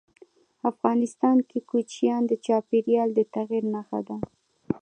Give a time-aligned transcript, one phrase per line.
[0.71, 4.17] افغانستان کې کوچیان د چاپېریال د تغیر نښه ده.